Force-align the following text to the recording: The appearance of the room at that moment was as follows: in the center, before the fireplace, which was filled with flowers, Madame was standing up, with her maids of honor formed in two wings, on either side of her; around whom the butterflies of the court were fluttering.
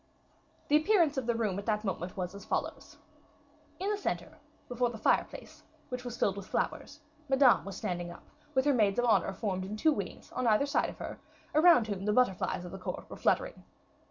The 0.67 0.77
appearance 0.77 1.15
of 1.17 1.27
the 1.27 1.35
room 1.35 1.59
at 1.59 1.67
that 1.67 1.83
moment 1.83 2.17
was 2.17 2.33
as 2.33 2.43
follows: 2.43 2.97
in 3.79 3.91
the 3.91 3.97
center, 3.99 4.39
before 4.67 4.89
the 4.89 4.97
fireplace, 4.97 5.61
which 5.89 6.03
was 6.03 6.17
filled 6.17 6.37
with 6.37 6.47
flowers, 6.47 6.99
Madame 7.29 7.63
was 7.65 7.77
standing 7.77 8.09
up, 8.09 8.23
with 8.55 8.65
her 8.65 8.73
maids 8.73 8.97
of 8.97 9.05
honor 9.05 9.31
formed 9.31 9.63
in 9.63 9.77
two 9.77 9.91
wings, 9.93 10.31
on 10.31 10.47
either 10.47 10.65
side 10.65 10.89
of 10.89 10.97
her; 10.97 11.19
around 11.53 11.85
whom 11.85 12.05
the 12.05 12.13
butterflies 12.13 12.65
of 12.65 12.71
the 12.71 12.79
court 12.79 13.07
were 13.11 13.15
fluttering. 13.15 13.63